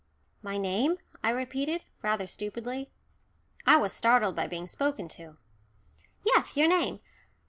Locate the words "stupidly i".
2.25-3.77